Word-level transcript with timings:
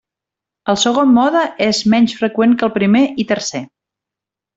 El 0.71 0.77
segon 0.83 1.11
mode 1.17 1.43
és 1.65 1.81
menys 1.95 2.15
freqüent 2.21 2.55
que 2.63 2.67
el 2.69 2.73
primer 2.79 3.03
i 3.25 3.27
tercer. 3.33 3.63